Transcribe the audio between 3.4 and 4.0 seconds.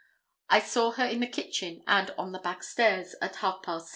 past 6.